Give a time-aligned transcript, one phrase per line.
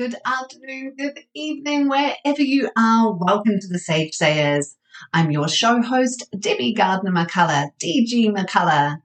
[0.00, 3.12] good afternoon, good evening, wherever you are.
[3.12, 4.78] Welcome to the Sage Sayers.
[5.12, 8.96] I'm your show host, Debbie Gardner McCullough, DG McCullough.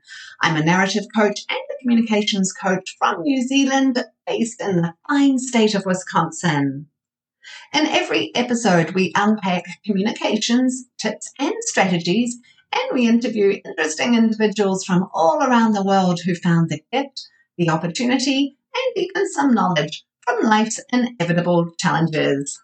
[0.41, 5.37] I'm a narrative coach and a communications coach from New Zealand, based in the fine
[5.37, 6.87] state of Wisconsin.
[7.73, 12.37] In every episode, we unpack communications, tips, and strategies,
[12.71, 17.69] and we interview interesting individuals from all around the world who found the gift, the
[17.69, 22.61] opportunity, and even some knowledge from life's inevitable challenges.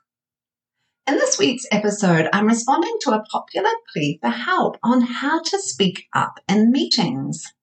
[1.08, 5.60] In this week's episode, I'm responding to a popular plea for help on how to
[5.60, 7.54] speak up in meetings.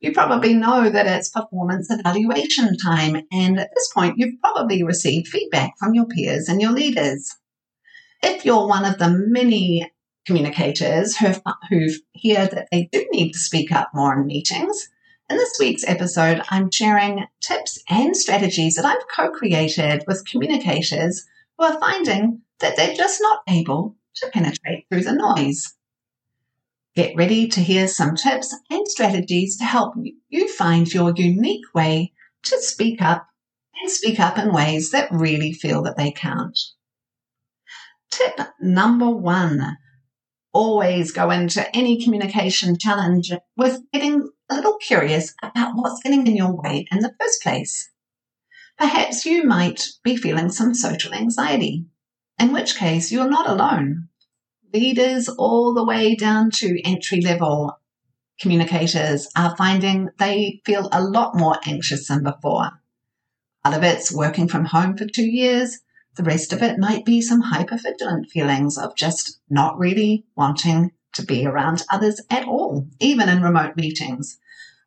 [0.00, 5.28] You probably know that it's performance evaluation time, and at this point, you've probably received
[5.28, 7.36] feedback from your peers and your leaders.
[8.22, 9.90] If you're one of the many
[10.26, 11.32] communicators who
[11.70, 14.88] who hear that they do need to speak up more in meetings,
[15.30, 21.24] in this week's episode, I'm sharing tips and strategies that I've co created with communicators
[21.56, 25.74] who are finding that they're just not able to penetrate through the noise.
[26.94, 29.94] Get ready to hear some tips and strategies to help
[30.28, 32.12] you find your unique way
[32.44, 33.26] to speak up
[33.80, 36.58] and speak up in ways that really feel that they count.
[38.10, 39.78] Tip number one
[40.52, 46.36] always go into any communication challenge with getting a little curious about what's getting in
[46.36, 47.90] your way in the first place.
[48.78, 51.86] Perhaps you might be feeling some social anxiety,
[52.38, 54.08] in which case you're not alone.
[54.74, 57.78] Leaders all the way down to entry level
[58.40, 62.70] communicators are finding they feel a lot more anxious than before.
[63.62, 65.78] Part of it's working from home for two years.
[66.16, 71.24] The rest of it might be some hypervigilant feelings of just not really wanting to
[71.24, 74.38] be around others at all, even in remote meetings.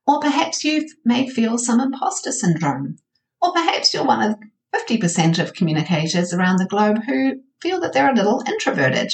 [0.07, 2.97] Or perhaps you may feel some imposter syndrome.
[3.41, 4.37] Or perhaps you're one of
[4.73, 9.13] 50% of communicators around the globe who feel that they're a little introverted.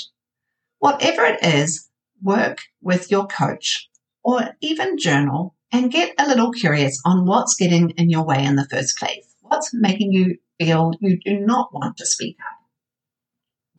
[0.79, 1.89] Whatever it is,
[2.21, 3.89] work with your coach
[4.23, 8.55] or even journal and get a little curious on what's getting in your way in
[8.55, 9.25] the first place.
[9.41, 12.57] What's making you feel you do not want to speak up?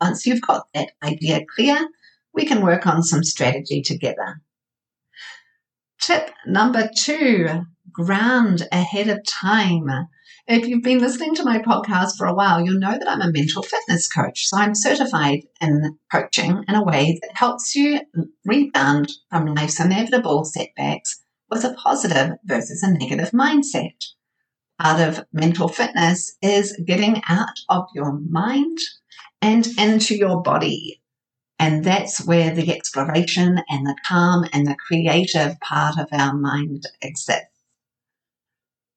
[0.01, 1.89] Once you've got that idea clear,
[2.35, 4.41] we can work on some strategy together.
[6.01, 9.89] Tip number two, ground ahead of time.
[10.49, 13.31] If you've been listening to my podcast for a while, you'll know that I'm a
[13.31, 14.47] mental fitness coach.
[14.47, 18.01] So I'm certified in coaching in a way that helps you
[18.45, 23.95] rebound from life's inevitable setbacks with a positive versus a negative mindset.
[24.81, 28.79] Part of mental fitness is getting out of your mind
[29.41, 31.02] and into your body.
[31.63, 36.89] And that's where the exploration and the calm and the creative part of our mind
[37.01, 37.47] exists.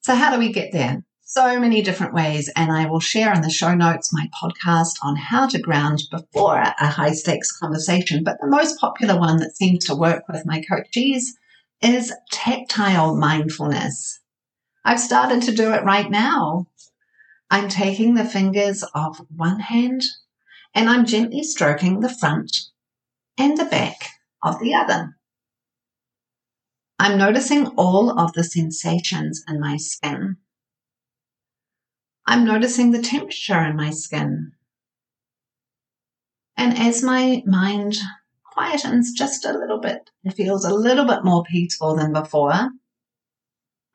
[0.02, 1.04] So, how do we get there?
[1.22, 5.16] So many different ways, and I will share in the show notes my podcast on
[5.16, 8.24] how to ground before a high stakes conversation.
[8.24, 11.38] But the most popular one that seems to work with my coaches
[11.84, 14.22] is tactile mindfulness.
[14.84, 16.66] I've started to do it right now.
[17.52, 20.02] I'm taking the fingers of one hand
[20.76, 22.56] and I'm gently stroking the front
[23.38, 24.10] and the back
[24.44, 25.18] of the other.
[27.00, 30.38] I'm noticing all of the sensations in my skin.
[32.28, 34.52] I'm noticing the temperature in my skin.
[36.58, 37.96] And as my mind
[38.56, 42.72] quietens just a little bit, it feels a little bit more peaceful than before.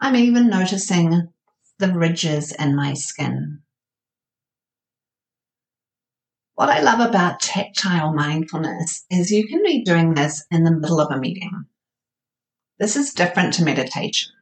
[0.01, 1.29] I'm even noticing
[1.79, 3.63] the ridges in my skin.
[6.61, 11.01] What I love about tactile mindfulness is you can be doing this in the middle
[11.01, 11.65] of a meeting.
[12.79, 14.33] This is different to meditation.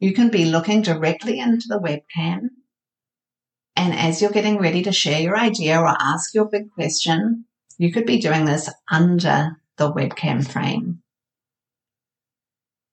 [0.00, 2.50] You can be looking directly into the webcam,
[3.74, 7.46] and as you're getting ready to share your idea or ask your big question,
[7.78, 11.00] you could be doing this under the webcam frame.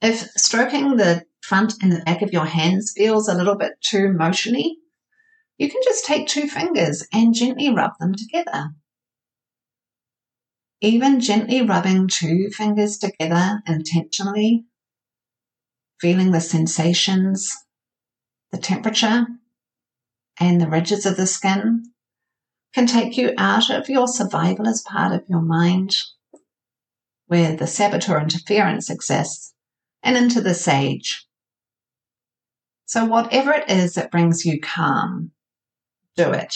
[0.01, 4.15] If stroking the front and the back of your hands feels a little bit too
[4.17, 4.75] motiony,
[5.59, 8.69] you can just take two fingers and gently rub them together.
[10.79, 14.63] Even gently rubbing two fingers together intentionally,
[15.99, 17.53] feeling the sensations,
[18.53, 19.27] the temperature,
[20.39, 21.83] and the ridges of the skin
[22.73, 25.93] can take you out of your survivalist part of your mind,
[27.27, 29.53] where the saboteur interference exists,
[30.01, 31.27] and into the sage.
[32.85, 35.33] So, whatever it is that brings you calm,
[36.23, 36.53] do it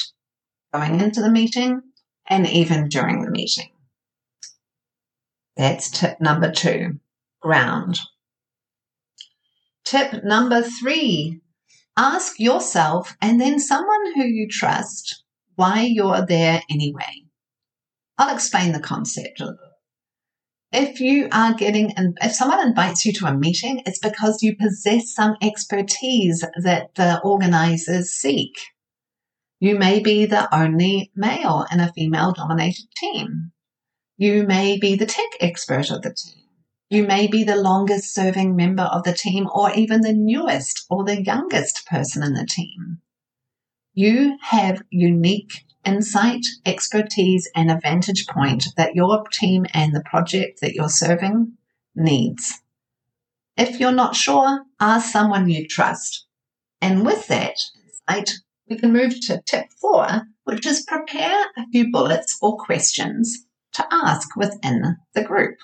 [0.74, 1.82] going into the meeting
[2.28, 3.70] and even during the meeting.
[5.56, 7.00] That's tip number two
[7.42, 8.00] ground.
[9.86, 11.40] Tip number three
[11.96, 15.24] Ask yourself and then someone who you trust
[15.56, 17.24] why you're there anyway.
[18.18, 19.44] I'll explain the concept.
[20.72, 25.14] If you are getting, if someone invites you to a meeting, it's because you possess
[25.14, 28.60] some expertise that the organizers seek.
[29.64, 33.54] You may be the only male in a female dominated team.
[34.18, 36.44] You may be the tech expert of the team.
[36.90, 41.06] You may be the longest serving member of the team or even the newest or
[41.06, 43.00] the youngest person in the team.
[43.94, 50.60] You have unique insight, expertise, and a vantage point that your team and the project
[50.60, 51.54] that you're serving
[51.96, 52.62] needs.
[53.56, 56.26] If you're not sure, ask someone you trust.
[56.82, 57.56] And with that
[58.10, 58.34] insight,
[58.74, 63.86] we can move to tip four, which is prepare a few bullets or questions to
[63.92, 65.58] ask within the group.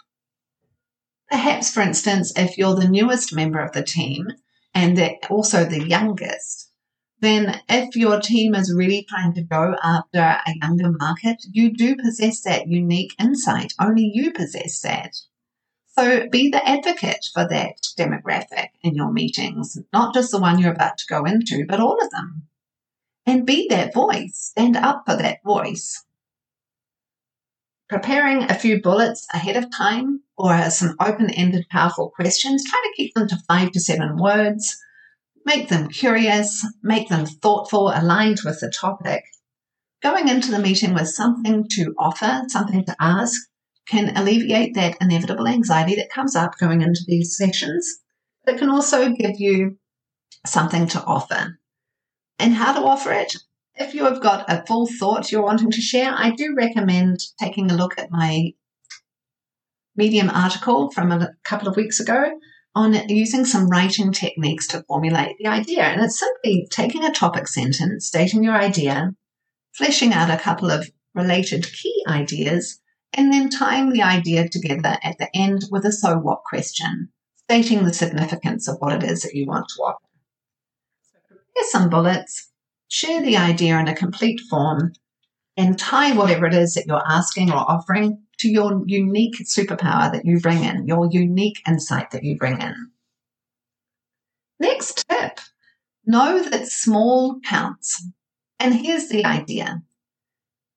[1.32, 4.28] Perhaps, for instance, if you're the newest member of the team
[4.76, 6.72] and also the youngest,
[7.20, 11.96] then if your team is really trying to go after a younger market, you do
[11.96, 13.74] possess that unique insight.
[13.80, 15.16] Only you possess that.
[15.88, 20.72] So be the advocate for that demographic in your meetings, not just the one you're
[20.72, 22.48] about to go into, but all of them.
[23.30, 24.50] And be that voice.
[24.58, 26.04] Stand up for that voice.
[27.88, 32.94] Preparing a few bullets ahead of time or some open ended, powerful questions, try to
[32.98, 34.76] keep them to five to seven words.
[35.46, 39.24] Make them curious, make them thoughtful, aligned with the topic.
[40.02, 43.40] Going into the meeting with something to offer, something to ask,
[43.88, 48.00] can alleviate that inevitable anxiety that comes up going into these sessions.
[48.48, 49.78] It can also give you
[50.48, 51.59] something to offer.
[52.40, 53.36] And how to offer it?
[53.80, 57.72] if you have got a full thought you're wanting to share, I do recommend taking
[57.72, 58.54] a look at my
[59.96, 62.32] Medium article from a couple of weeks ago
[62.74, 65.82] on using some writing techniques to formulate the idea.
[65.82, 69.12] And it's simply taking a topic sentence, stating your idea,
[69.74, 72.80] fleshing out a couple of related key ideas,
[73.12, 77.84] and then tying the idea together at the end with a so what question, stating
[77.84, 80.09] the significance of what it is that you want to offer.
[81.60, 82.52] Prepare some bullets,
[82.88, 84.94] share the idea in a complete form,
[85.58, 90.24] and tie whatever it is that you're asking or offering to your unique superpower that
[90.24, 92.92] you bring in, your unique insight that you bring in.
[94.62, 95.42] Next tip
[96.06, 98.08] know that small counts.
[98.58, 99.82] And here's the idea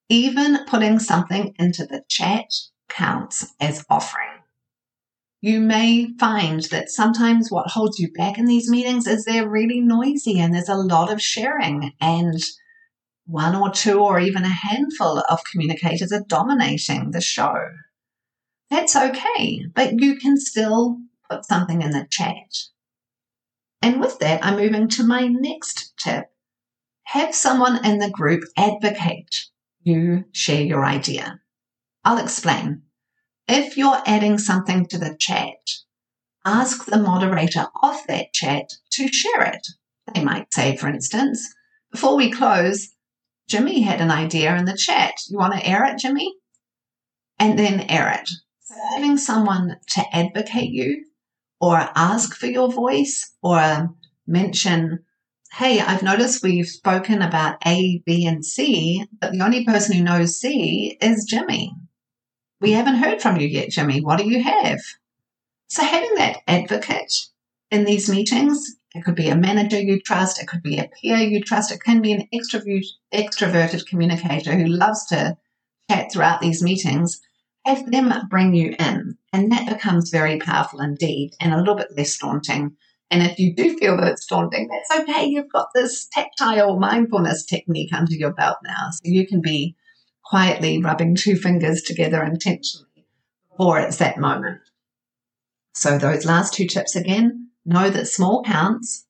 [0.08, 2.52] even putting something into the chat
[2.88, 4.31] counts as offering
[5.42, 9.80] you may find that sometimes what holds you back in these meetings is they're really
[9.80, 12.40] noisy and there's a lot of sharing and
[13.26, 17.54] one or two or even a handful of communicators are dominating the show.
[18.70, 20.98] That's okay, but you can still
[21.28, 22.68] put something in the chat.
[23.82, 26.26] And with that, I'm moving to my next tip.
[27.02, 29.48] Have someone in the group advocate
[29.82, 31.40] you share your idea.
[32.04, 32.82] I'll explain.
[33.48, 35.56] If you're adding something to the chat,
[36.44, 39.66] ask the moderator of that chat to share it.
[40.14, 41.52] They might say, for instance,
[41.90, 42.88] before we close,
[43.48, 45.14] Jimmy had an idea in the chat.
[45.28, 46.32] You want to air it, Jimmy?
[47.38, 48.28] And then air it.
[48.60, 51.04] So having someone to advocate you
[51.60, 53.90] or ask for your voice or
[54.26, 55.00] mention,
[55.52, 60.04] hey, I've noticed we've spoken about A, B, and C, but the only person who
[60.04, 61.74] knows C is Jimmy.
[62.62, 64.00] We haven't heard from you yet, Jimmy.
[64.00, 64.78] What do you have?
[65.68, 67.12] So, having that advocate
[67.72, 71.16] in these meetings, it could be a manager you trust, it could be a peer
[71.16, 75.36] you trust, it can be an extroverted communicator who loves to
[75.90, 77.20] chat throughout these meetings.
[77.64, 81.96] Have them bring you in, and that becomes very powerful indeed and a little bit
[81.96, 82.76] less daunting.
[83.10, 85.26] And if you do feel that it's daunting, that's okay.
[85.26, 88.90] You've got this tactile mindfulness technique under your belt now.
[88.92, 89.74] So you can be
[90.32, 93.04] quietly rubbing two fingers together intentionally
[93.50, 94.58] before it's that moment.
[95.74, 99.06] So those last two tips again, know that small counts,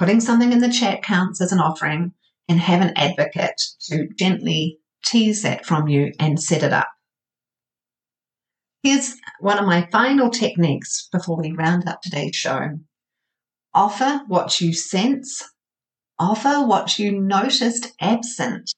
[0.00, 2.12] putting something in the chat counts as an offering,
[2.48, 6.88] and have an advocate to gently tease that from you and set it up.
[8.82, 12.80] Here's one of my final techniques before we round up today's show.
[13.74, 15.40] Offer what you sense,
[16.18, 18.72] offer what you noticed absent,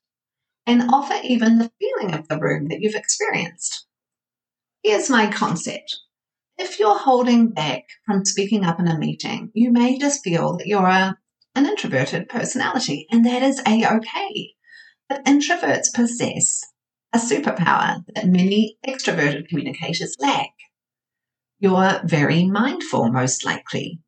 [0.67, 3.87] and offer even the feeling of the room that you've experienced.
[4.83, 5.97] Here's my concept.
[6.57, 10.67] If you're holding back from speaking up in a meeting, you may just feel that
[10.67, 11.17] you're a,
[11.55, 14.51] an introverted personality, and that is a okay.
[15.09, 16.63] But introverts possess
[17.13, 20.51] a superpower that many extroverted communicators lack.
[21.59, 24.01] You're very mindful, most likely.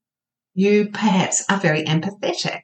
[0.54, 2.62] You perhaps are very empathetic.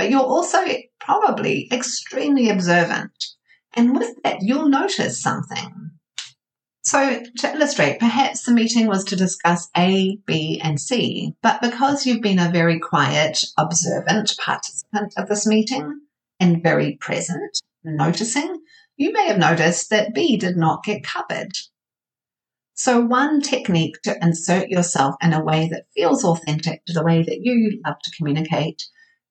[0.00, 0.64] But you're also
[0.98, 3.12] probably extremely observant.
[3.74, 5.90] And with that, you'll notice something.
[6.80, 12.06] So, to illustrate, perhaps the meeting was to discuss A, B, and C, but because
[12.06, 16.00] you've been a very quiet, observant participant of this meeting
[16.40, 18.62] and very present, noticing,
[18.96, 21.52] you may have noticed that B did not get covered.
[22.72, 27.22] So, one technique to insert yourself in a way that feels authentic to the way
[27.22, 28.82] that you love to communicate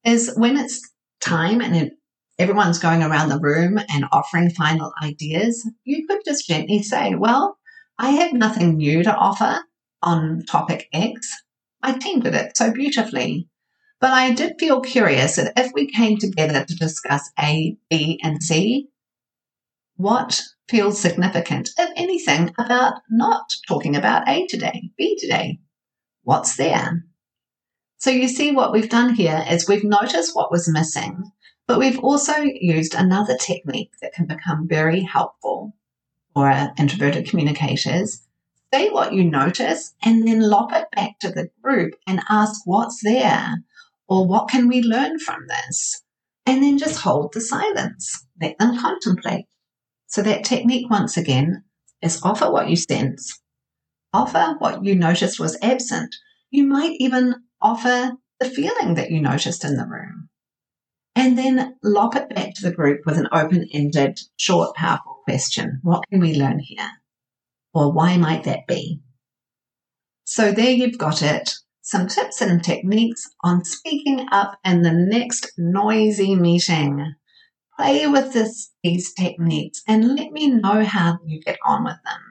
[0.09, 0.81] is when it's
[1.21, 1.91] time and
[2.37, 7.57] everyone's going around the room and offering final ideas, you could just gently say, Well,
[7.97, 9.59] I have nothing new to offer
[10.01, 11.29] on topic X.
[11.83, 13.47] My team did it so beautifully.
[14.01, 18.41] But I did feel curious that if we came together to discuss A, B, and
[18.41, 18.87] C,
[19.97, 25.59] what feels significant, if anything, about not talking about A today, B today?
[26.23, 27.03] What's there?
[27.99, 31.31] So you see what we've done here is we've noticed what was missing
[31.69, 35.75] but we've also used another technique that can become very helpful
[36.33, 38.25] for introverted communicators.
[38.73, 43.03] Say what you notice and then lop it back to the group and ask what's
[43.03, 43.57] there
[44.07, 46.01] or what can we learn from this?
[46.47, 48.25] And then just hold the silence.
[48.41, 49.45] Let them contemplate.
[50.07, 51.65] So that technique, once again,
[52.01, 53.39] is offer what you sense.
[54.11, 56.15] Offer what you noticed was absent.
[56.49, 60.29] You might even offer the feeling that you noticed in the room
[61.15, 65.79] and then lop it back to the group with an open ended, short, powerful question.
[65.83, 66.89] What can we learn here?
[67.73, 69.01] Or why might that be?
[70.23, 71.53] So there you've got it.
[71.81, 77.15] Some tips and techniques on speaking up in the next noisy meeting.
[77.77, 82.28] Play with this, these techniques and let me know how you get on with them.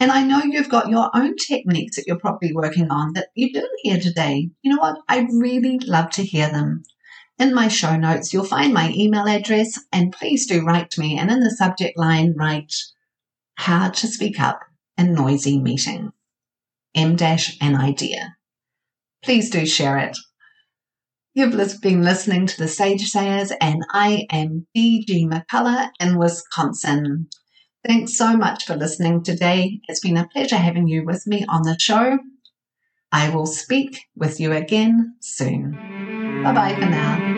[0.00, 3.52] And I know you've got your own techniques that you're probably working on that you
[3.52, 4.50] didn't hear today.
[4.62, 4.98] You know what?
[5.08, 6.84] I'd really love to hear them.
[7.38, 11.18] In my show notes, you'll find my email address and please do write to me.
[11.18, 12.72] And in the subject line, write
[13.56, 14.60] how to speak up
[14.96, 16.12] in noisy meeting.
[16.94, 18.36] M dash an idea.
[19.22, 20.16] Please do share it.
[21.34, 25.26] You've been listening to the Sage Sayers, and I am D.G.
[25.26, 27.28] McCullough in Wisconsin.
[27.86, 29.80] Thanks so much for listening today.
[29.88, 32.18] It's been a pleasure having you with me on the show.
[33.12, 35.72] I will speak with you again soon.
[36.42, 37.37] Bye bye for now.